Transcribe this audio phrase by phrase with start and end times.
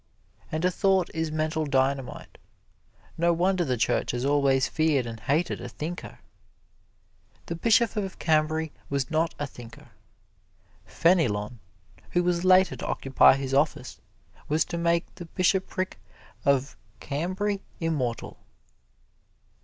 [0.51, 2.39] And a thought is mental dynamite.
[3.19, 6.17] No wonder the Church has always feared and hated a thinker!
[7.45, 9.89] The Bishop of Cambray was not a thinker.
[10.87, 11.59] Fenelon,
[12.13, 14.01] who was later to occupy his office,
[14.49, 15.99] was to make the bishopric
[16.45, 18.39] of Cambray immortal.